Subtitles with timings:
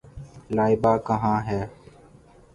[0.55, 1.61] لائبہ کہاں ہے؟